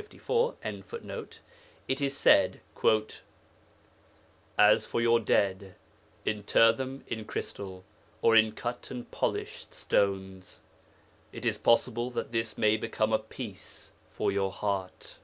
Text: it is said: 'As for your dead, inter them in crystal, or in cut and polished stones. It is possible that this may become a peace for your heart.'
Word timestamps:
it 0.00 1.42
is 2.00 2.16
said: 2.16 2.58
'As 4.56 4.86
for 4.86 4.98
your 5.02 5.20
dead, 5.20 5.74
inter 6.24 6.72
them 6.72 7.04
in 7.06 7.26
crystal, 7.26 7.84
or 8.22 8.34
in 8.34 8.52
cut 8.52 8.90
and 8.90 9.10
polished 9.10 9.74
stones. 9.74 10.62
It 11.32 11.44
is 11.44 11.58
possible 11.58 12.08
that 12.12 12.32
this 12.32 12.56
may 12.56 12.78
become 12.78 13.12
a 13.12 13.18
peace 13.18 13.92
for 14.10 14.32
your 14.32 14.50
heart.' 14.52 15.18